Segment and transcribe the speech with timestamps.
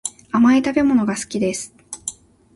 [0.31, 1.75] 甘い食べ物が好きです